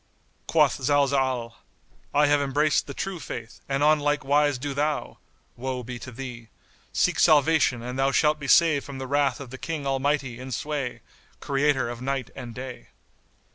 Quoth 0.47 0.79
Zalzal, 0.81 1.57
"I 2.11 2.25
have 2.25 2.41
embraced 2.41 2.87
the 2.87 2.93
True 2.95 3.19
Faith, 3.19 3.59
and 3.69 3.83
on 3.83 3.99
like 3.99 4.25
wise 4.25 4.57
do 4.57 4.73
thou 4.73 5.19
(Woe 5.55 5.83
be 5.83 5.99
to 5.99 6.11
thee!) 6.11 6.47
seek 6.91 7.19
salvation 7.19 7.83
and 7.83 7.99
thou 7.99 8.11
shalt 8.11 8.39
be 8.39 8.47
saved 8.47 8.83
from 8.83 8.97
the 8.97 9.05
wrath 9.05 9.39
of 9.39 9.51
the 9.51 9.59
King 9.59 9.85
Almighty 9.85 10.39
in 10.39 10.51
sway, 10.51 11.01
Creator 11.39 11.87
of 11.87 12.01
Night 12.01 12.31
and 12.35 12.55
Day." 12.55 12.87